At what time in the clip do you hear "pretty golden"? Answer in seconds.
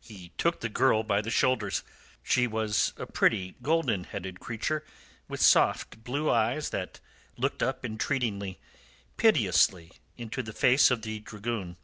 3.04-4.04